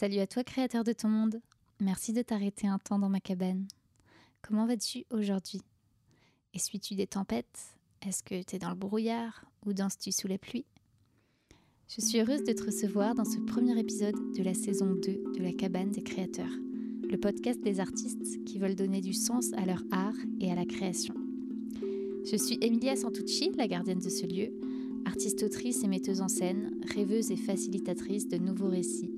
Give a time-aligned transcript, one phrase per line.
[0.00, 1.40] Salut à toi créateur de ton monde.
[1.80, 3.66] Merci de t'arrêter un temps dans ma cabane.
[4.42, 5.60] Comment vas-tu aujourd'hui?
[6.54, 7.74] Essuies-tu des tempêtes?
[8.06, 10.64] Est-ce que tu es dans le brouillard ou danses-tu sous la pluie?
[11.88, 15.42] Je suis heureuse de te recevoir dans ce premier épisode de la saison 2 de
[15.42, 16.54] la cabane des créateurs,
[17.10, 20.64] le podcast des artistes qui veulent donner du sens à leur art et à la
[20.64, 21.14] création.
[22.24, 24.52] Je suis Emilia Santucci, la gardienne de ce lieu,
[25.06, 29.17] artiste-autrice et metteuse en scène, rêveuse et facilitatrice de nouveaux récits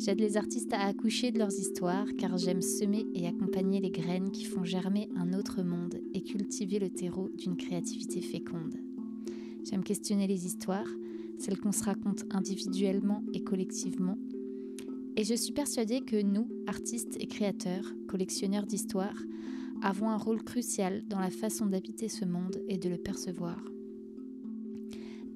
[0.00, 4.30] J'aide les artistes à accoucher de leurs histoires car j'aime semer et accompagner les graines
[4.30, 8.76] qui font germer un autre monde et cultiver le terreau d'une créativité féconde.
[9.62, 10.88] J'aime questionner les histoires,
[11.36, 14.16] celles qu'on se raconte individuellement et collectivement.
[15.18, 19.22] Et je suis persuadée que nous, artistes et créateurs, collectionneurs d'histoires,
[19.82, 23.62] avons un rôle crucial dans la façon d'habiter ce monde et de le percevoir.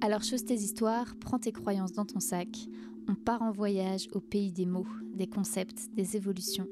[0.00, 2.66] Alors chose tes histoires, prends tes croyances dans ton sac,
[3.08, 6.68] on part en voyage au pays des mots, des concepts, des évolutions,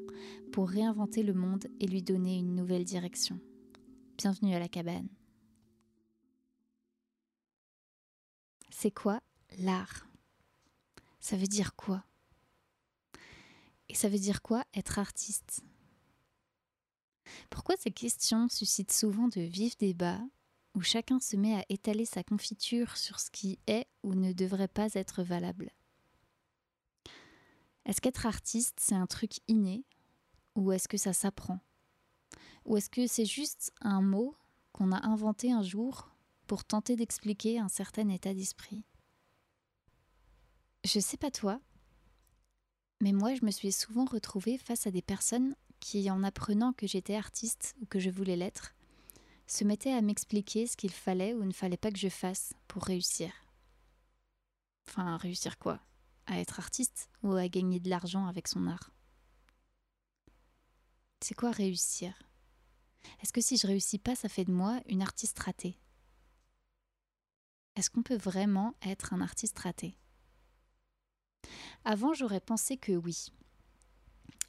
[0.52, 3.38] pour réinventer le monde et lui donner une nouvelle direction.
[4.18, 5.09] Bienvenue à la cabane.
[8.70, 9.20] C'est quoi
[9.59, 10.07] l'art?
[11.20, 12.04] Ça veut dire quoi?
[13.88, 15.62] Et ça veut dire quoi être artiste?
[17.51, 20.23] Pourquoi ces questions suscitent souvent de vifs débats
[20.74, 24.68] où chacun se met à étaler sa confiture sur ce qui est ou ne devrait
[24.68, 25.70] pas être valable?
[27.85, 29.85] Est-ce qu'être artiste, c'est un truc inné
[30.55, 31.61] ou est-ce que ça s'apprend?
[32.65, 34.37] Ou est-ce que c'est juste un mot
[34.73, 36.10] qu'on a inventé un jour
[36.47, 38.85] pour tenter d'expliquer un certain état d'esprit?
[40.85, 41.60] Je sais pas toi,
[43.01, 46.87] mais moi je me suis souvent retrouvée face à des personnes qui, en apprenant que
[46.87, 48.75] j'étais artiste ou que je voulais l'être,
[49.47, 52.85] se mettaient à m'expliquer ce qu'il fallait ou ne fallait pas que je fasse pour
[52.85, 53.33] réussir.
[54.88, 55.80] Enfin, réussir quoi?
[56.26, 58.90] À être artiste ou à gagner de l'argent avec son art.
[61.20, 62.14] C'est quoi réussir?
[63.20, 65.78] Est-ce que si je réussis pas, ça fait de moi une artiste ratée?
[67.76, 69.97] Est-ce qu'on peut vraiment être un artiste raté?
[71.84, 73.28] Avant, j'aurais pensé que oui.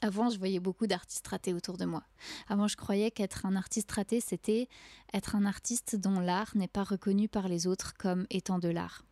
[0.02, 2.04] Avant, je voyais beaucoup d'artistes ratés autour de moi.
[2.48, 4.68] Avant, je croyais qu'être un artiste raté, c'était
[5.14, 9.06] être un artiste dont l'art n'est pas reconnu par les autres comme étant de l'art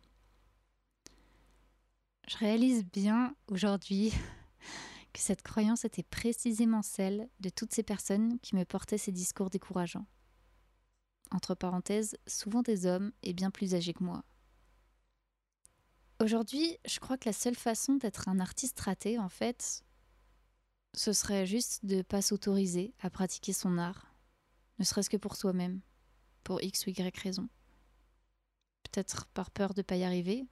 [2.28, 4.12] je réalise bien aujourd'hui
[5.12, 9.50] que cette croyance était précisément celle de toutes ces personnes qui me portaient ces discours
[9.50, 10.06] décourageants.
[11.30, 14.24] Entre parenthèses, souvent des hommes et bien plus âgés que moi.
[16.20, 19.84] Aujourd'hui, je crois que la seule façon d'être un artiste raté, en fait,
[20.94, 24.14] ce serait juste de ne pas s'autoriser à pratiquer son art,
[24.78, 25.80] ne serait-ce que pour soi-même,
[26.44, 27.48] pour X ou Y raison.
[28.84, 30.46] Peut-être par peur de ne pas y arriver,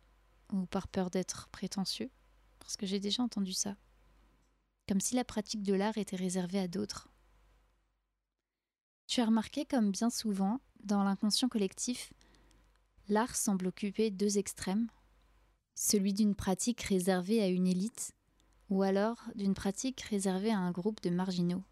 [0.52, 2.10] ou par peur d'être prétentieux,
[2.58, 3.76] parce que j'ai déjà entendu ça,
[4.88, 7.08] comme si la pratique de l'art était réservée à d'autres.
[9.06, 12.12] Tu as remarqué comme bien souvent, dans l'inconscient collectif,
[13.08, 14.88] l'art semble occuper deux extrêmes,
[15.74, 18.12] celui d'une pratique réservée à une élite,
[18.68, 21.64] ou alors d'une pratique réservée à un groupe de marginaux.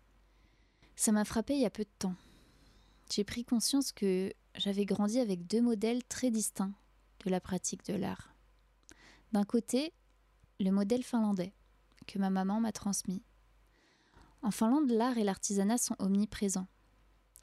[0.97, 2.17] Ça m'a frappé il y a peu de temps.
[3.13, 6.75] J'ai pris conscience que j'avais grandi avec deux modèles très distincts
[7.25, 8.35] de la pratique de l'art.
[9.33, 9.93] D'un côté,
[10.59, 11.53] le modèle finlandais,
[12.07, 13.23] que ma maman m'a transmis.
[14.43, 16.69] En Finlande, l'art et l'artisanat sont omniprésents.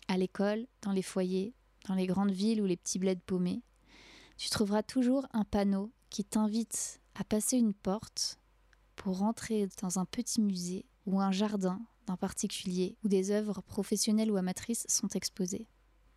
[0.07, 1.53] À l'école, dans les foyers,
[1.87, 3.61] dans les grandes villes ou les petits bleds paumés,
[4.37, 8.39] tu trouveras toujours un panneau qui t'invite à passer une porte
[8.95, 14.31] pour rentrer dans un petit musée ou un jardin d'un particulier où des œuvres professionnelles
[14.31, 15.67] ou amatrices sont exposées.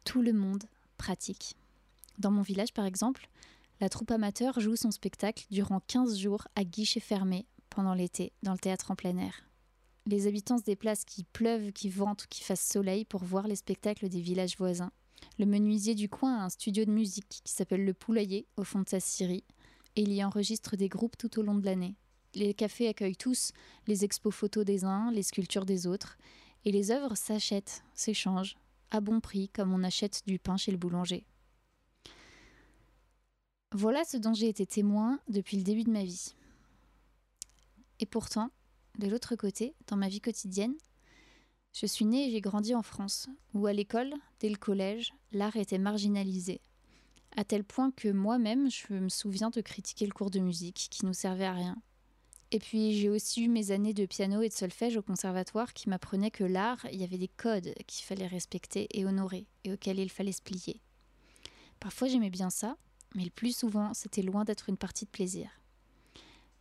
[0.04, 0.64] Tout le monde
[0.96, 1.56] pratique.
[2.18, 3.28] Dans mon village, par exemple,
[3.80, 8.52] la troupe amateur joue son spectacle durant 15 jours à guichet fermé pendant l'été dans
[8.52, 9.44] le théâtre en plein air.
[10.06, 13.56] Les habitants se déplacent qui pleuvent, qui ventent ou qui fassent soleil pour voir les
[13.56, 14.90] spectacles des villages voisins.
[15.38, 18.80] Le menuisier du coin a un studio de musique qui s'appelle Le Poulailler au fond
[18.80, 19.44] de sa scierie
[19.96, 21.94] et il y enregistre des groupes tout au long de l'année.
[22.34, 23.52] Les cafés accueillent tous
[23.86, 26.18] les expos photos des uns, les sculptures des autres
[26.64, 28.56] et les œuvres s'achètent, s'échangent
[28.90, 31.26] à bon prix comme on achète du pain chez le boulanger.
[33.72, 36.34] Voilà ce dont j'ai été témoin depuis le début de ma vie.
[38.00, 38.50] Et pourtant,
[38.98, 40.74] de l'autre côté, dans ma vie quotidienne,
[41.74, 45.56] je suis née et j'ai grandi en France, où à l'école, dès le collège, l'art
[45.56, 46.62] était marginalisé,
[47.36, 51.04] à tel point que moi-même, je me souviens de critiquer le cours de musique, qui
[51.04, 51.76] nous servait à rien.
[52.50, 55.90] Et puis j'ai aussi eu mes années de piano et de solfège au conservatoire qui
[55.90, 59.98] m'apprenaient que l'art, il y avait des codes qu'il fallait respecter et honorer, et auxquels
[59.98, 60.80] il fallait se plier.
[61.78, 62.78] Parfois j'aimais bien ça,
[63.14, 65.50] mais le plus souvent, c'était loin d'être une partie de plaisir.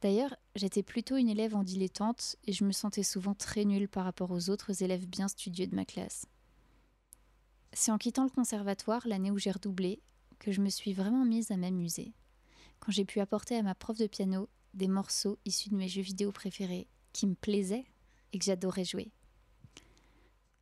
[0.01, 4.03] D'ailleurs, j'étais plutôt une élève en dilettante et je me sentais souvent très nulle par
[4.03, 6.25] rapport aux autres élèves bien studieux de ma classe.
[7.73, 10.01] C'est en quittant le conservatoire, l'année où j'ai redoublé,
[10.39, 12.13] que je me suis vraiment mise à m'amuser.
[12.79, 16.01] Quand j'ai pu apporter à ma prof de piano des morceaux issus de mes jeux
[16.01, 17.85] vidéo préférés qui me plaisaient
[18.33, 19.11] et que j'adorais jouer.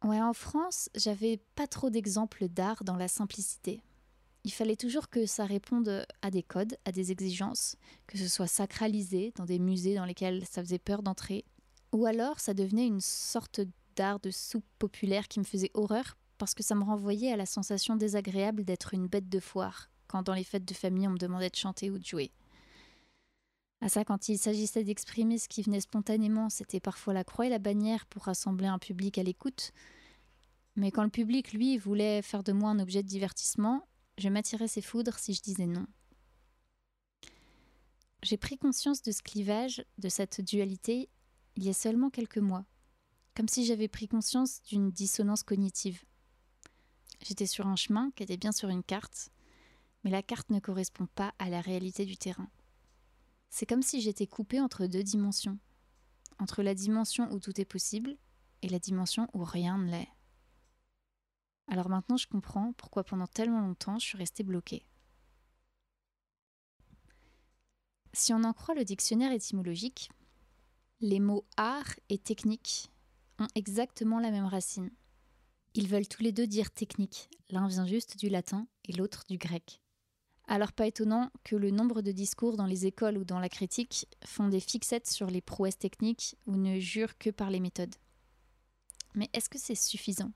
[0.03, 3.81] Ouais, en France, j'avais pas trop d'exemples d'art dans la simplicité.
[4.45, 8.45] Il fallait toujours que ça réponde à des codes, à des exigences, que ce soit
[8.45, 11.45] sacralisé dans des musées dans lesquels ça faisait peur d'entrer,
[11.91, 13.61] ou alors ça devenait une sorte
[13.95, 17.47] d'art de soupe populaire qui me faisait horreur parce que ça me renvoyait à la
[17.47, 21.17] sensation désagréable d'être une bête de foire quand dans les fêtes de famille on me
[21.17, 22.31] demandait de chanter ou de jouer.
[23.81, 27.49] À ça, quand il s'agissait d'exprimer ce qui venait spontanément, c'était parfois la croix et
[27.49, 29.71] la bannière pour rassembler un public à l'écoute.
[30.75, 34.67] Mais quand le public, lui, voulait faire de moi un objet de divertissement, je m'attirais
[34.67, 35.85] ses foudres si je disais non.
[38.23, 41.09] J'ai pris conscience de ce clivage, de cette dualité,
[41.55, 42.65] il y a seulement quelques mois,
[43.35, 46.03] comme si j'avais pris conscience d'une dissonance cognitive.
[47.21, 49.29] J'étais sur un chemin qui était bien sur une carte,
[50.03, 52.49] mais la carte ne correspond pas à la réalité du terrain.
[53.49, 55.59] C'est comme si j'étais coupée entre deux dimensions,
[56.39, 58.17] entre la dimension où tout est possible
[58.61, 60.14] et la dimension où rien ne l'est.
[61.67, 64.85] Alors maintenant je comprends pourquoi pendant tellement longtemps je suis restée bloquée.
[68.13, 70.09] Si on en croit le dictionnaire étymologique,
[71.01, 72.89] les mots art et technique
[73.39, 74.89] ont exactement la même racine.
[75.73, 79.37] Ils veulent tous les deux dire technique, l'un vient juste du latin et l'autre du
[79.37, 79.81] grec.
[80.47, 84.07] Alors pas étonnant que le nombre de discours dans les écoles ou dans la critique
[84.23, 87.95] font des fixettes sur les prouesses techniques ou ne jurent que par les méthodes.
[89.15, 90.31] Mais est-ce que c'est suffisant?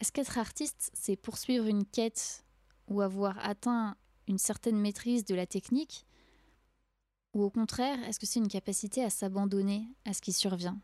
[0.00, 2.44] Est-ce qu'être artiste, c'est poursuivre une quête
[2.88, 3.96] ou avoir atteint
[4.28, 6.06] une certaine maîtrise de la technique?
[7.32, 10.78] Ou au contraire, est-ce que c'est une capacité à s'abandonner à ce qui survient?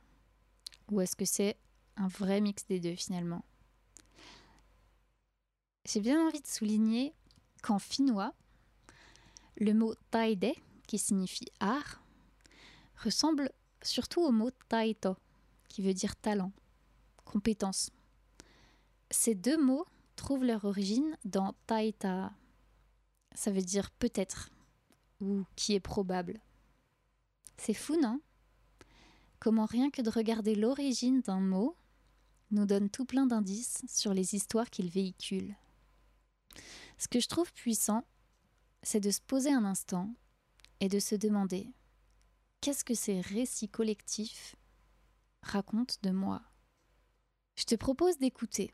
[0.91, 1.57] Ou est-ce que c'est
[1.97, 3.45] un vrai mix des deux finalement?
[5.85, 7.15] J'ai bien envie de souligner
[7.63, 8.35] qu'en finnois,
[9.57, 10.53] le mot taide,
[10.87, 12.03] qui signifie art,
[13.03, 13.51] ressemble
[13.83, 15.17] surtout au mot taito,
[15.69, 16.53] qui veut dire talent,
[17.25, 17.91] compétence.
[19.13, 19.87] Ces deux mots
[20.17, 22.33] trouvent leur origine dans taita.
[23.35, 24.51] Ça veut dire peut-être
[25.21, 26.41] ou qui est probable.
[27.59, 28.21] C'est fou, non?
[29.39, 31.77] Comment rien que de regarder l'origine d'un mot
[32.53, 35.57] nous donne tout plein d'indices sur les histoires qu'il véhicule.
[36.97, 38.05] Ce que je trouve puissant,
[38.83, 40.11] c'est de se poser un instant
[40.81, 41.71] et de se demander
[42.63, 44.57] qu'est-ce que ces récits collectifs
[45.43, 46.41] racontent de moi?
[47.57, 48.73] Je te propose d'écouter,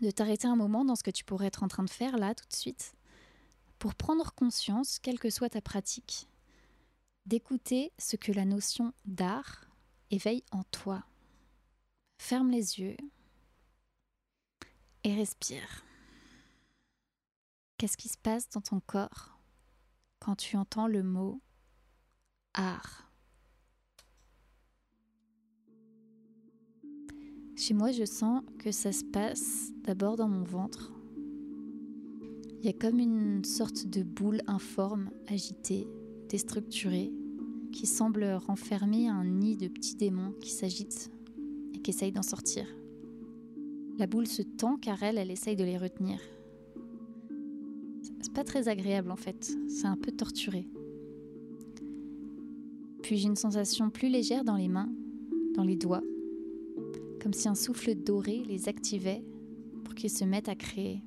[0.00, 2.34] de t'arrêter un moment dans ce que tu pourrais être en train de faire là
[2.34, 2.94] tout de suite,
[3.78, 6.28] pour prendre conscience, quelle que soit ta pratique,
[7.26, 9.66] d'écouter ce que la notion d'art
[10.10, 11.04] éveille en toi.
[12.18, 12.96] Ferme les yeux
[15.04, 15.84] et respire.
[17.78, 19.38] Qu'est-ce qui se passe dans ton corps
[20.18, 21.40] quand tu entends le mot
[22.52, 23.09] art?
[27.60, 30.94] Chez moi, je sens que ça se passe d'abord dans mon ventre.
[32.58, 35.86] Il y a comme une sorte de boule informe, agitée,
[36.30, 37.12] déstructurée,
[37.70, 41.10] qui semble renfermer un nid de petits démons qui s'agitent
[41.74, 42.64] et qui essayent d'en sortir.
[43.98, 46.18] La boule se tend car elle, elle essaye de les retenir
[48.22, 50.66] c'est pas très agréable en fait, c'est un peu torturé.
[53.02, 54.90] Puis j'ai une sensation plus légère dans les mains,
[55.54, 56.02] dans les doigts,
[57.20, 59.22] comme si un souffle doré les activait
[59.84, 61.02] pour qu'ils se mettent à créer.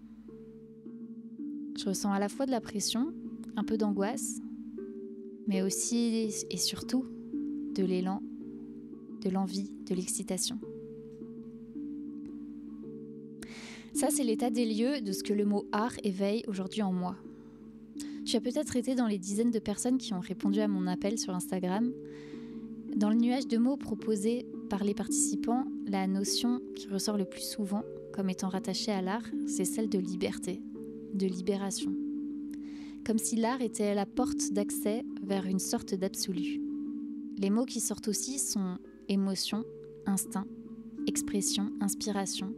[1.78, 3.14] Je ressens à la fois de la pression,
[3.56, 4.40] un peu d'angoisse,
[5.48, 7.06] mais aussi et surtout
[7.76, 8.22] de l'élan,
[9.22, 10.60] de l'envie, de l'excitation.
[13.94, 17.16] Ça, c'est l'état des lieux de ce que le mot art éveille aujourd'hui en moi.
[18.26, 21.20] Tu as peut-être été dans les dizaines de personnes qui ont répondu à mon appel
[21.20, 21.92] sur Instagram.
[22.96, 27.42] Dans le nuage de mots proposés par les participants, la notion qui ressort le plus
[27.42, 30.62] souvent comme étant rattachée à l'art, c'est celle de liberté,
[31.14, 31.94] de libération.
[33.06, 36.62] Comme si l'art était la porte d'accès vers une sorte d'absolu.
[37.38, 38.78] Les mots qui sortent aussi sont
[39.10, 39.66] émotion,
[40.06, 40.46] instinct,
[41.08, 42.54] expression, inspiration,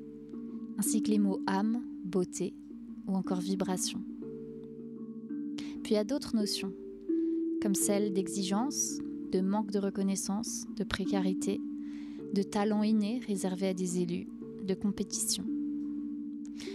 [0.77, 2.53] ainsi que les mots âme, beauté
[3.08, 4.01] ou encore vibration.
[5.84, 6.74] Puis il y a d'autres notions,
[7.62, 9.00] comme celle d'exigence,
[9.32, 11.62] de manque de reconnaissance, de précarité,
[12.36, 14.27] de talent inné réservé à des élus,
[14.62, 15.46] de compétition.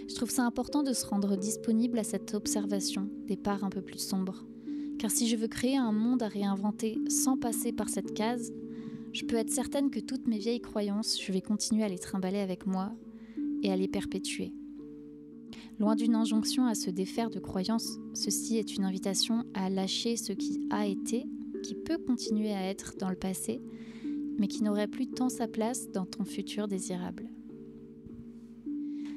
[0.08, 3.82] Je trouve ça important de se rendre disponible à cette observation des parts un peu
[3.82, 4.46] plus sombres,
[4.98, 8.52] Car si je veux créer un monde à réinventer sans passer par cette case,
[9.12, 12.40] je peux être certaine que toutes mes vieilles croyances, je vais continuer à les trimballer
[12.40, 12.92] avec moi
[13.62, 14.52] et à les perpétuer.
[15.78, 20.32] Loin d'une injonction à se défaire de croyances, ceci est une invitation à lâcher ce
[20.32, 21.26] qui a été,
[21.62, 23.60] qui peut continuer à être dans le passé,
[24.40, 27.28] mais qui n'aurait plus tant sa place dans ton futur désirable.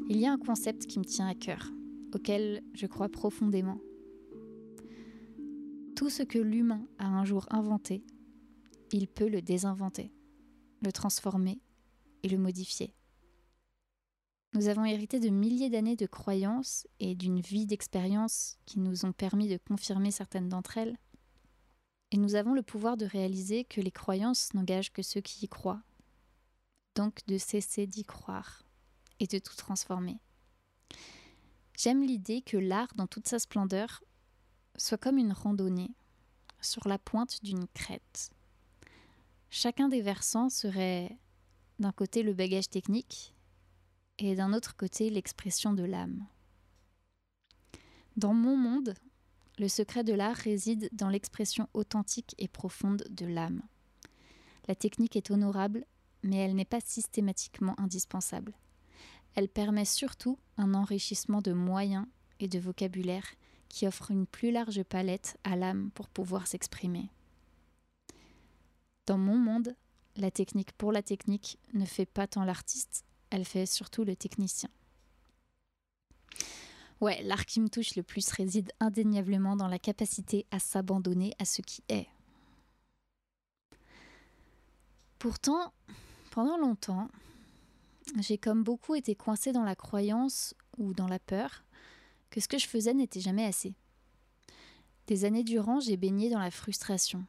[0.10, 1.72] Il y a un concept qui me tient à cœur,
[2.14, 3.80] auquel je crois profondément.
[5.96, 8.04] Tout ce que l'humain a un jour inventé,
[8.92, 10.12] il peut le désinventer,
[10.82, 11.62] le transformer
[12.24, 12.94] et le modifier.
[14.54, 19.14] Nous avons hérité de milliers d'années de croyances et d'une vie d'expériences qui nous ont
[19.14, 20.98] permis de confirmer certaines d'entre elles.
[22.14, 25.50] Et nous avons le pouvoir de réaliser que les croyances n'engagent que ceux qui y
[25.50, 25.82] croient.
[26.94, 28.68] Donc de cesser d'y croire
[29.20, 30.20] et de tout transformer.
[31.76, 34.04] J'aime l'idée que l'art dans toute sa splendeur
[34.78, 35.96] soit comme une randonnée
[36.62, 38.30] sur la pointe d'une crête.
[39.50, 41.18] Chacun des versants serait
[41.80, 43.34] d'un côté le bagage technique
[44.20, 46.28] et d'un autre côté l'expression de l'âme.
[48.18, 48.94] Dans mon monde,
[49.64, 53.62] le secret de l'art réside dans l'expression authentique et profonde de l'âme.
[54.68, 55.86] La technique est honorable,
[56.22, 58.58] mais elle n'est pas systématiquement indispensable.
[59.36, 62.06] Elle permet surtout un enrichissement de moyens
[62.42, 63.26] et de vocabulaire
[63.70, 67.10] qui offre une plus large palette à l'âme pour pouvoir s'exprimer.
[69.06, 69.78] Dans mon monde,
[70.18, 74.70] la technique pour la technique ne fait pas tant l'artiste, elle fait surtout le technicien.
[77.02, 81.46] Ouais, l'art qui me touche le plus réside indéniablement dans la capacité à s'abandonner à
[81.46, 82.08] ce qui est.
[85.20, 85.74] Pourtant,
[86.32, 87.10] pendant longtemps,
[88.20, 91.64] j'ai comme beaucoup été coincée dans la croyance ou dans la peur
[92.30, 93.74] que ce que je faisais n'était jamais assez.
[95.08, 97.26] Des années durant, j'ai baigné dans la frustration,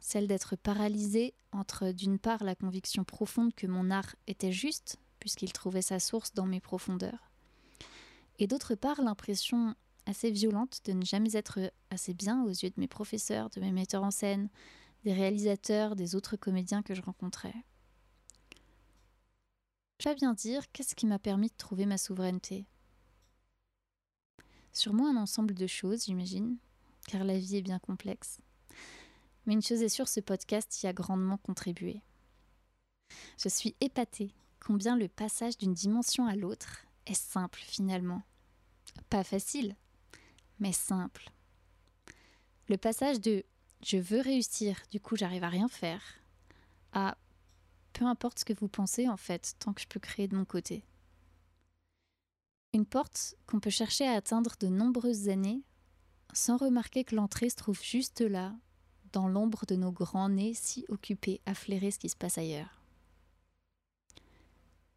[0.00, 5.52] celle d'être paralysée entre d'une part la conviction profonde que mon art était juste puisqu'il
[5.52, 7.30] trouvait sa source dans mes profondeurs.
[8.38, 9.74] Et d'autre part, l'impression
[10.06, 13.72] assez violente de ne jamais être assez bien aux yeux de mes professeurs, de mes
[13.72, 14.48] metteurs en scène,
[15.04, 17.54] des réalisateurs, des autres comédiens que je rencontrais.
[20.00, 22.66] Je vais bien dire qu'est-ce qui m'a permis de trouver ma souveraineté?
[24.72, 26.56] Sûrement un ensemble de choses, j'imagine,
[27.06, 28.40] car la vie est bien complexe.
[29.46, 32.02] Mais une chose est sûre, ce podcast y a grandement contribué.
[33.38, 38.22] Je suis épatée combien le passage d'une dimension à l'autre est simple finalement.
[39.10, 39.76] Pas facile,
[40.58, 41.30] mais simple.
[42.68, 43.44] Le passage de
[43.82, 46.02] je veux réussir, du coup j'arrive à rien faire,
[46.92, 47.18] à
[47.92, 50.44] peu importe ce que vous pensez en fait, tant que je peux créer de mon
[50.44, 50.84] côté.
[52.72, 55.62] Une porte qu'on peut chercher à atteindre de nombreuses années
[56.32, 58.54] sans remarquer que l'entrée se trouve juste là,
[59.12, 62.82] dans l'ombre de nos grands nez si occupés à flairer ce qui se passe ailleurs.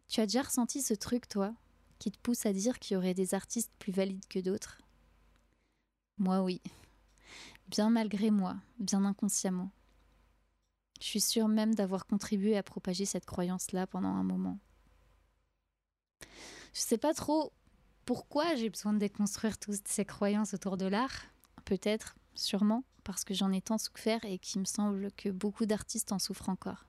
[0.07, 1.53] Tu as déjà ressenti ce truc, toi,
[2.00, 4.82] qui te pousse à dire qu'il y aurait des artistes plus valides que d'autres?
[6.18, 6.62] Moi, oui.
[7.68, 9.72] Bien malgré moi, bien inconsciemment.
[11.00, 14.58] Je suis sûre même d'avoir contribué à propager cette croyance-là pendant un moment.
[16.74, 17.51] Je sais pas trop
[18.06, 21.25] pourquoi j'ai besoin de déconstruire toutes ces croyances autour de l'art.
[21.66, 26.12] Peut-être, sûrement, parce que j'en ai tant souffert et qu'il me semble que beaucoup d'artistes
[26.12, 26.86] en souffrent encore.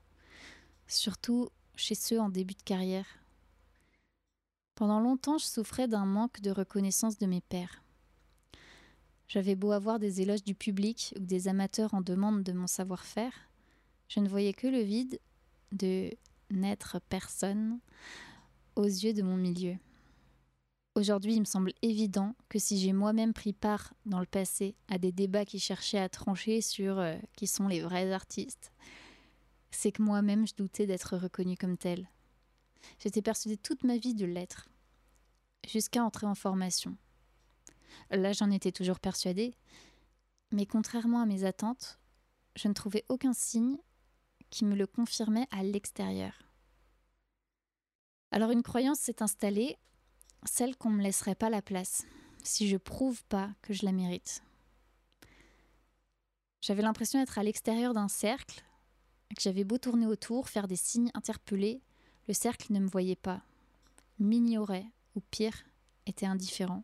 [0.87, 3.18] Surtout chez ceux en début de carrière.
[4.79, 7.83] Pendant longtemps, je souffrais d'un manque de reconnaissance de mes pairs.
[9.27, 13.33] J'avais beau avoir des éloges du public ou des amateurs en demande de mon savoir-faire,
[14.07, 15.19] je ne voyais que le vide
[15.73, 16.11] de
[16.49, 17.81] n'être personne
[18.77, 19.75] aux yeux de mon milieu.
[20.95, 24.97] Aujourd'hui, il me semble évident que si j'ai moi-même pris part dans le passé à
[24.97, 28.71] des débats qui cherchaient à trancher sur euh, qui sont les vrais artistes,
[29.71, 32.07] c'est que moi-même je doutais d'être reconnue comme telle.
[32.99, 34.69] J'étais persuadée toute ma vie de l'être,
[35.67, 36.97] jusqu'à entrer en formation.
[38.11, 39.55] Là, j'en étais toujours persuadée,
[40.51, 41.99] mais contrairement à mes attentes,
[42.55, 43.77] je ne trouvais aucun signe
[44.49, 46.33] qui me le confirmait à l'extérieur.
[48.31, 49.77] Alors une croyance s'est installée,
[50.45, 52.05] celle qu'on ne me laisserait pas la place,
[52.43, 54.43] si je prouve pas que je la mérite.
[56.61, 58.63] J'avais l'impression d'être à l'extérieur d'un cercle,
[59.35, 61.81] que j'avais beau tourner autour, faire des signes interpellés,
[62.29, 63.41] le cercle ne me voyait pas,
[64.19, 65.65] m'ignorait, ou pire,
[66.05, 66.83] était indifférent.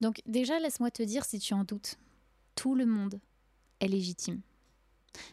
[0.00, 1.98] Donc déjà, laisse-moi te dire si tu en doutes,
[2.54, 3.20] tout le monde
[3.80, 4.40] est légitime.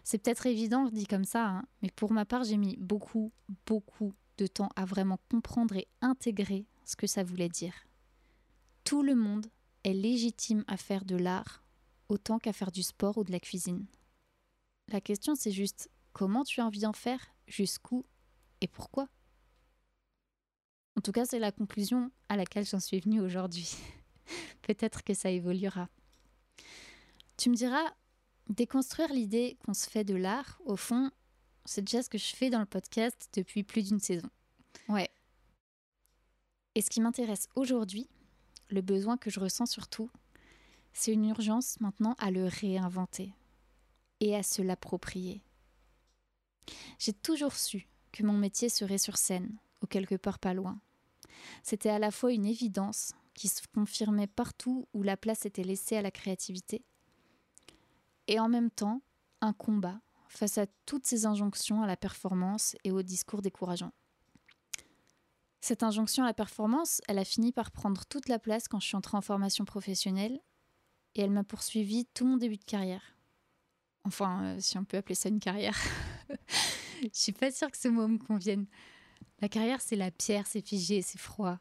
[0.03, 3.31] C'est peut-être évident dit comme ça, hein, mais pour ma part, j'ai mis beaucoup,
[3.65, 7.87] beaucoup de temps à vraiment comprendre et intégrer ce que ça voulait dire.
[8.83, 9.47] Tout le monde
[9.85, 11.63] est légitime à faire de l'art
[12.09, 13.85] autant qu'à faire du sport ou de la cuisine.
[14.89, 18.05] La question c'est juste comment tu as envie d'en faire, jusqu'où
[18.61, 19.09] et pourquoi.
[20.97, 23.75] En tout cas, c'est la conclusion à laquelle j'en suis venue aujourd'hui.
[24.61, 25.89] Peut-être que ça évoluera.
[27.37, 27.93] Tu me diras,
[28.49, 31.11] déconstruire l'idée qu'on se fait de l'art, au fond,
[31.65, 34.29] c'est déjà ce que je fais dans le podcast depuis plus d'une saison.
[34.87, 35.09] Ouais.
[36.75, 38.09] Et ce qui m'intéresse aujourd'hui,
[38.69, 40.09] le besoin que je ressens surtout,
[40.93, 43.33] c'est une urgence maintenant à le réinventer
[44.19, 45.41] et à se l'approprier.
[46.97, 50.79] J'ai toujours su que mon métier serait sur scène, ou quelque part pas loin.
[51.63, 55.97] C'était à la fois une évidence qui se confirmait partout où la place était laissée
[55.97, 56.83] à la créativité,
[58.27, 59.01] et en même temps
[59.41, 63.91] un combat face à toutes ces injonctions à la performance et au discours décourageant.
[65.61, 68.87] Cette injonction à la performance, elle a fini par prendre toute la place quand je
[68.87, 70.39] suis entrée en formation professionnelle
[71.15, 73.17] et elle m'a poursuivi tout mon début de carrière.
[74.05, 75.77] Enfin, euh, si on peut appeler ça une carrière.
[77.01, 78.65] je suis pas sûre que ce mot me convienne.
[79.41, 81.59] La carrière, c'est la pierre, c'est figé, c'est froid.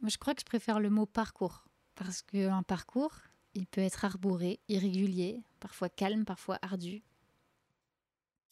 [0.00, 1.64] Moi, je crois que je préfère le mot parcours
[1.94, 3.14] parce qu'un parcours,
[3.54, 7.02] il peut être arboré, irrégulier, parfois calme, parfois ardu.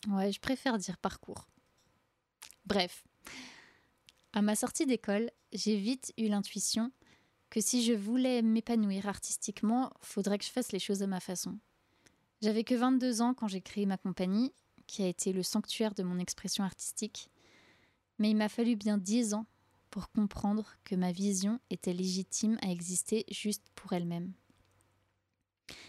[0.08, 1.46] Ouais, je préfère dire parcours.
[2.66, 3.04] Bref,
[4.32, 6.90] à ma sortie d'école, j'ai vite eu l'intuition
[7.50, 11.58] que si je voulais m'épanouir artistiquement, faudrait que je fasse les choses à ma façon.
[12.42, 14.52] J'avais que 22 ans quand j'ai créé ma compagnie,
[14.86, 17.30] qui a été le sanctuaire de mon expression artistique,
[18.18, 19.46] mais il m'a fallu bien 10 ans
[19.90, 24.32] pour comprendre que ma vision était légitime à exister juste pour elle-même.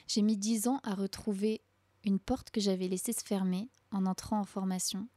[0.08, 1.62] J'ai mis 10 ans à retrouver
[2.04, 5.08] une porte que j'avais laissée se fermer en entrant en formation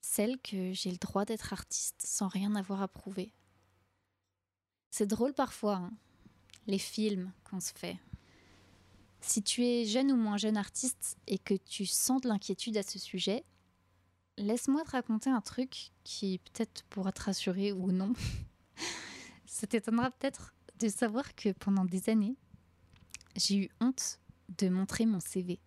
[0.00, 3.32] celle que j'ai le droit d'être artiste sans rien avoir à prouver.
[4.90, 5.92] C'est drôle parfois, hein,
[6.66, 7.98] les films qu'on se fait.
[9.20, 12.82] Si tu es jeune ou moins jeune artiste et que tu sens de l'inquiétude à
[12.82, 13.44] ce sujet,
[14.36, 18.12] laisse-moi te raconter un truc qui peut-être pourra te rassurer ou non.
[19.46, 22.36] Ça t'étonnera peut-être de savoir que pendant des années,
[23.36, 24.20] j'ai eu honte
[24.58, 25.58] de montrer mon CV.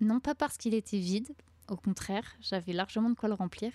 [0.00, 1.34] Non pas parce qu'il était vide,
[1.68, 3.72] au contraire, j'avais largement de quoi le remplir.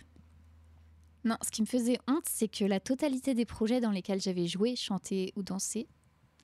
[1.23, 4.47] Non, ce qui me faisait honte, c'est que la totalité des projets dans lesquels j'avais
[4.47, 5.87] joué, chanté ou dansé,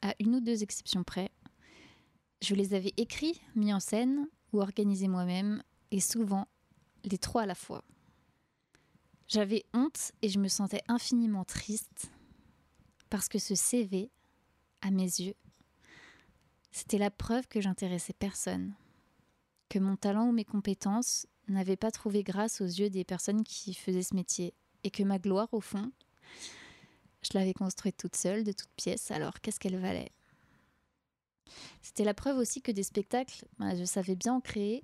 [0.04, 1.32] à une ou deux exceptions près,
[2.42, 6.48] je les avais écrits, mis en scène ou organisés moi-même, et souvent
[7.06, 7.84] les trois à la fois.
[9.28, 12.12] J'avais honte et je me sentais infiniment triste
[13.10, 14.12] parce que ce CV,
[14.82, 15.36] à mes yeux,
[16.72, 18.74] c'était la preuve que j'intéressais personne,
[19.70, 23.74] que mon talent ou mes compétences n'avait pas trouvé grâce aux yeux des personnes qui
[23.74, 25.92] faisaient ce métier, et que ma gloire, au fond,
[27.32, 30.12] je l'avais construite toute seule, de toutes pièces, alors qu'est-ce qu'elle valait?
[31.82, 34.84] C'était la preuve aussi que des spectacles, bah, je savais bien en créer,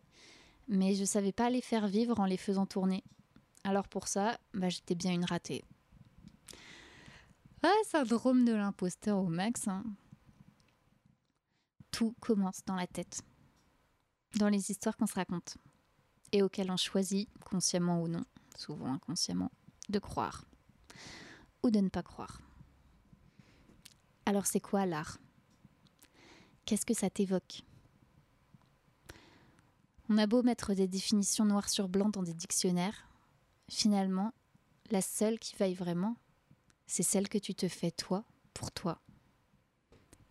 [0.68, 3.04] mais je ne savais pas les faire vivre en les faisant tourner.
[3.64, 5.64] Alors pour ça, bah, j'étais bien une ratée.
[7.64, 9.68] Ah, syndrome de l'imposteur au max.
[9.68, 9.84] Hein.
[11.92, 13.22] Tout commence dans la tête,
[14.36, 15.58] dans les histoires qu'on se raconte
[16.32, 18.24] et auquel on choisit, consciemment ou non,
[18.58, 19.52] souvent inconsciemment,
[19.90, 20.49] de croire
[21.64, 22.42] ou de ne pas croire.
[24.26, 25.18] Alors c'est quoi l'art?
[26.66, 27.64] Qu'est-ce que ça t'évoque?
[30.10, 33.08] On a beau mettre des définitions noires sur blanc dans des dictionnaires,
[33.70, 34.34] finalement,
[34.92, 36.16] la seule qui vaille vraiment,
[36.88, 39.00] c'est celle que tu te fais toi pour toi.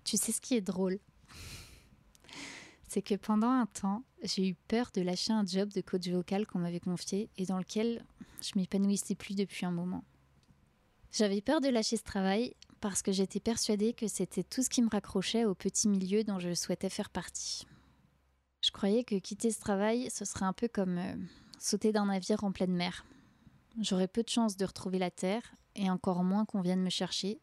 [0.05, 0.99] Tu sais ce qui est drôle?
[2.89, 6.47] C'est que pendant un temps, j'ai eu peur de lâcher un job de coach vocal
[6.47, 8.05] qu'on m'avait confié et dans lequel
[8.41, 10.05] je m'épanouissais plus depuis un moment.
[11.13, 14.83] J'avais peur de lâcher ce travail parce que j'étais persuadée que c'était tout ce qui
[14.83, 17.67] me raccrochait au petit milieu dont je souhaitais faire partie.
[18.63, 21.15] Je croyais que quitter ce travail, ce serait un peu comme euh,
[21.59, 23.05] sauter d'un navire en pleine mer.
[23.81, 25.43] J'aurais peu de chances de retrouver la terre
[25.77, 27.41] et encore moins qu'on vienne me chercher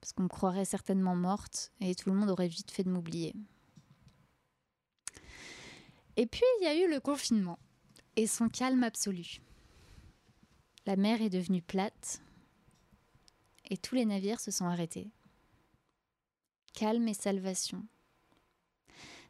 [0.00, 3.34] parce qu'on me croirait certainement morte et tout le monde aurait vite fait de m'oublier.
[6.16, 7.58] Et puis il y a eu le confinement
[8.16, 9.40] et son calme absolu.
[10.86, 12.20] La mer est devenue plate
[13.70, 15.10] et tous les navires se sont arrêtés.
[16.72, 17.86] Calme et salvation.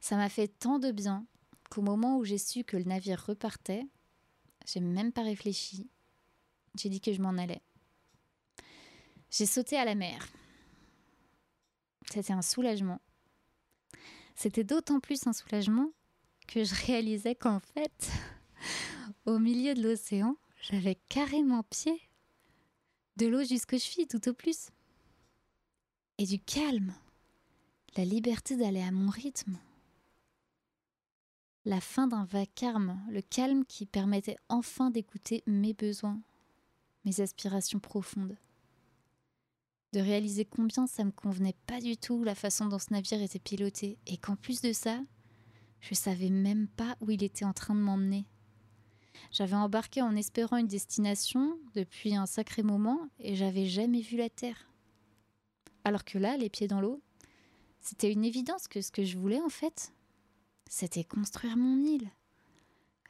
[0.00, 1.26] Ça m'a fait tant de bien
[1.70, 3.86] qu'au moment où j'ai su que le navire repartait,
[4.66, 5.88] j'ai même pas réfléchi.
[6.76, 7.62] J'ai dit que je m'en allais.
[9.30, 10.28] J'ai sauté à la mer.
[12.10, 13.00] C'était un soulagement.
[14.34, 15.90] C'était d'autant plus un soulagement
[16.46, 18.10] que je réalisais qu'en fait,
[19.26, 22.00] au milieu de l'océan, j'avais carrément pied
[23.16, 24.68] de l'eau jusqu'aux chevilles, tout au plus.
[26.18, 26.94] et du calme,
[27.96, 29.58] la liberté d'aller à mon rythme.
[31.64, 36.20] La fin d'un vacarme, le calme qui permettait enfin d'écouter mes besoins,
[37.04, 38.36] mes aspirations profondes.
[39.92, 43.38] De réaliser combien ça me convenait pas du tout la façon dont ce navire était
[43.38, 45.00] piloté, et qu'en plus de ça,
[45.80, 48.26] je savais même pas où il était en train de m'emmener.
[49.30, 54.30] J'avais embarqué en espérant une destination depuis un sacré moment et j'avais jamais vu la
[54.30, 54.68] terre.
[55.84, 57.02] Alors que là, les pieds dans l'eau,
[57.80, 59.92] c'était une évidence que ce que je voulais en fait,
[60.68, 62.10] c'était construire mon île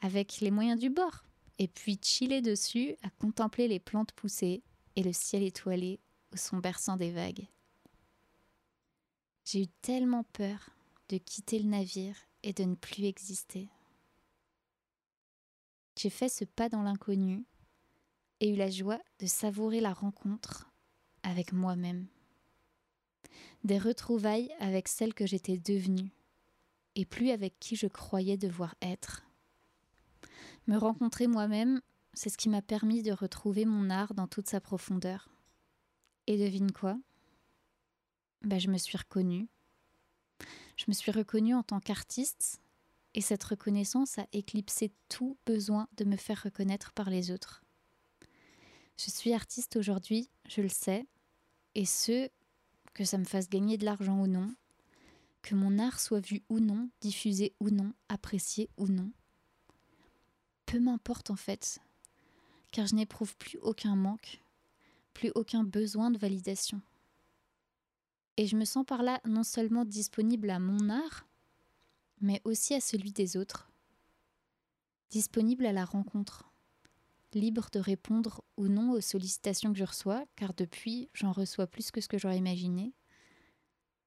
[0.01, 1.23] avec les moyens du bord
[1.59, 4.61] et puis chiller dessus à contempler les plantes pousser
[4.95, 5.99] et le ciel étoilé
[6.33, 7.47] au son berçant des vagues.
[9.45, 10.71] J'ai eu tellement peur
[11.09, 13.69] de quitter le navire et de ne plus exister.
[15.97, 17.45] J'ai fait ce pas dans l'inconnu
[18.41, 20.69] et eu la joie de savourer la rencontre
[21.23, 22.07] avec moi-même.
[23.63, 26.11] Des retrouvailles avec celle que j'étais devenue
[26.95, 29.25] et plus avec qui je croyais devoir être.
[30.67, 31.81] Me rencontrer moi-même,
[32.13, 35.29] c'est ce qui m'a permis de retrouver mon art dans toute sa profondeur.
[36.27, 36.97] Et devine quoi?
[38.41, 39.47] Ben, Je me suis reconnue.
[40.75, 42.61] Je me suis reconnue en tant qu'artiste
[43.15, 47.63] et cette reconnaissance a éclipsé tout besoin de me faire reconnaître par les autres.
[48.97, 51.07] Je suis artiste aujourd'hui, je le sais,
[51.75, 52.29] et ce,
[52.93, 54.53] que ça me fasse gagner de l'argent ou non,
[55.41, 59.09] que mon art soit vu ou non, diffusé ou non, apprécié ou non.
[60.65, 61.79] Peu m'importe en fait,
[62.71, 64.41] car je n'éprouve plus aucun manque,
[65.13, 66.81] plus aucun besoin de validation.
[68.35, 71.25] Et je me sens par là non seulement disponible à mon art,
[72.21, 73.71] mais aussi à celui des autres.
[75.09, 76.51] Disponible à la rencontre,
[77.33, 81.91] libre de répondre ou non aux sollicitations que je reçois, car depuis, j'en reçois plus
[81.91, 82.93] que ce que j'aurais imaginé.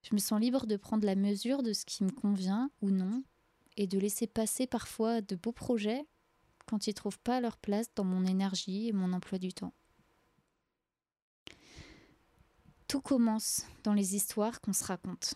[0.02, 3.22] Je me sens libre de prendre la mesure de ce qui me convient ou non,
[3.76, 6.04] et de laisser passer parfois de beaux projets
[6.66, 9.72] quand ils ne trouvent pas leur place dans mon énergie et mon emploi du temps.
[12.88, 15.34] Tout commence dans les histoires qu'on se raconte.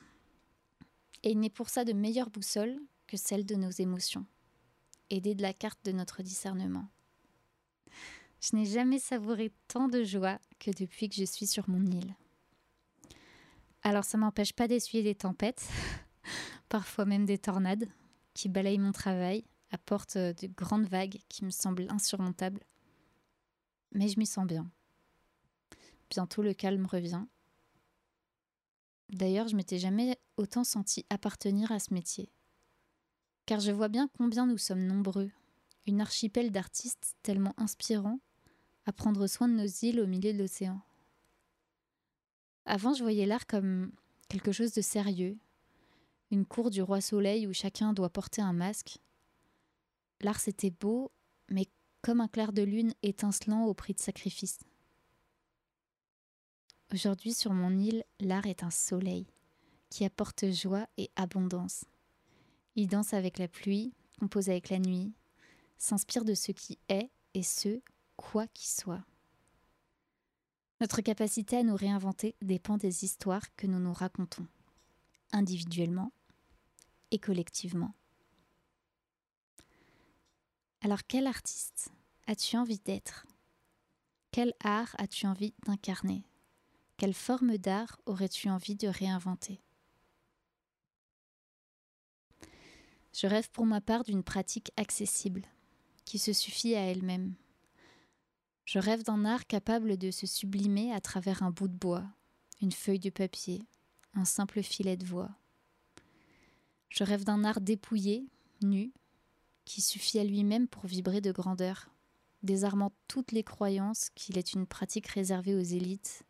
[1.23, 4.27] Et il n'est pour ça de meilleure boussole que celle de nos émotions,
[5.11, 6.89] aidée de la carte de notre discernement.
[8.41, 12.17] Je n'ai jamais savouré tant de joie que depuis que je suis sur mon île.
[13.83, 15.69] Alors ça m'empêche pas d'essuyer des tempêtes,
[16.69, 17.89] parfois même des tornades,
[18.35, 22.61] qui balayent mon travail, apportent de grandes vagues qui me semblent insurmontables.
[23.93, 24.71] Mais je m'y sens bien.
[26.11, 27.25] Bientôt le calme revient
[29.12, 32.33] D'ailleurs, je m'étais jamais autant senti appartenir à ce métier.
[33.44, 35.31] Car je vois bien combien nous sommes nombreux,
[35.87, 38.20] une archipel d'artistes tellement inspirants,
[38.87, 40.81] à prendre soin de nos îles au milieu de l'océan.
[42.64, 43.92] Avant, je voyais l'art comme
[44.29, 45.38] quelque chose de sérieux,
[46.31, 48.98] une cour du roi soleil où chacun doit porter un masque.
[50.20, 51.12] L'art c'était beau,
[51.51, 51.68] mais
[52.01, 54.59] comme un clair de lune étincelant au prix de sacrifice.
[56.92, 59.26] Aujourd'hui sur mon île, l'art est un soleil
[59.88, 61.87] qui apporte joie et abondance.
[62.76, 65.14] Il danse avec la pluie, compose avec la nuit,
[65.78, 67.81] s'inspire de ce qui est et ce,
[68.16, 69.02] quoi qu'il soit.
[70.83, 74.46] Notre capacité à nous réinventer dépend des histoires que nous nous racontons,
[75.33, 76.12] individuellement
[77.11, 77.94] et collectivement.
[80.83, 81.90] Alors quel artiste
[82.26, 83.26] as-tu envie d'être?
[84.31, 86.22] Quel art as-tu envie d'incarner?
[87.03, 89.61] Quelle forme d'art aurais-tu envie de réinventer?
[93.12, 95.43] Je rêve pour ma part d'une pratique accessible,
[96.05, 97.35] qui se suffit à elle-même.
[98.65, 102.05] Je rêve d'un art capable de se sublimer à travers un bout de bois,
[102.61, 103.67] une feuille de papier,
[104.15, 105.31] un simple filet de voix.
[106.88, 108.29] Je rêve d'un art dépouillé,
[108.62, 108.93] nu,
[109.65, 111.91] qui suffit à lui-même pour vibrer de grandeur,
[112.45, 116.25] désarmant toutes les croyances qu'il est une pratique réservée aux élites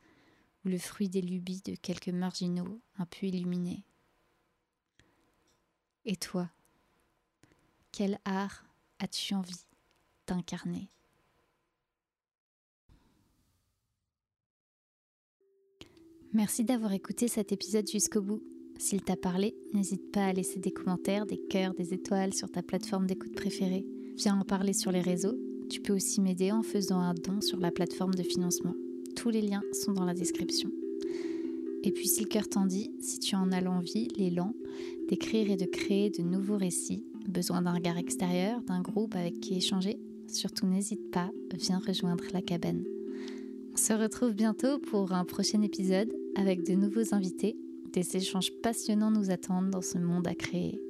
[0.65, 3.85] ou le fruit des lubies de quelques marginaux un peu illuminés.
[6.05, 6.51] Et toi,
[7.93, 8.65] quel art
[8.99, 9.67] as-tu envie
[10.27, 10.89] d'incarner?
[16.33, 18.43] Merci d'avoir écouté cet épisode jusqu'au bout.
[18.79, 22.63] S'il t'a parlé, n'hésite pas à laisser des commentaires, des cœurs, des étoiles sur ta
[22.63, 23.87] plateforme d'écoute préférée.
[24.17, 25.37] Viens en parler sur les réseaux.
[25.69, 28.75] Tu peux aussi m'aider en faisant un don sur la plateforme de financement.
[29.17, 30.71] Tous les liens sont dans la description.
[31.85, 34.55] Et puis si le cœur t'en dit, si tu en as l'envie, l'élan,
[35.09, 39.57] d'écrire et de créer de nouveaux récits, besoin d'un regard extérieur, d'un groupe avec qui
[39.57, 39.99] échanger,
[40.29, 42.85] surtout n'hésite pas, viens rejoindre la cabane.
[43.73, 47.57] On se retrouve bientôt pour un prochain épisode avec de nouveaux invités.
[47.93, 50.81] Des échanges passionnants nous attendent dans ce monde à créer.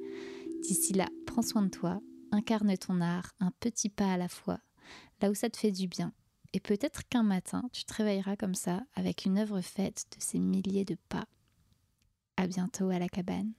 [0.61, 4.59] D'ici là, prends soin de toi, incarne ton art un petit pas à la fois,
[5.21, 6.13] là où ça te fait du bien.
[6.53, 10.39] Et peut-être qu'un matin, tu te réveilleras comme ça avec une œuvre faite de ces
[10.39, 11.25] milliers de pas.
[12.37, 13.53] À bientôt à la cabane.